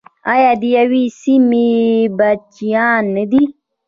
آیا 0.33 0.51
د 0.61 0.63
یوې 0.77 1.03
سیمې 1.21 1.69
بچیان 2.17 3.03
نه 3.15 3.23
دي؟ 3.31 3.43